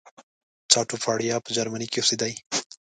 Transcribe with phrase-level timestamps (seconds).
[0.71, 2.33] چاټوپاړیا په جرمني کې اوسېدی.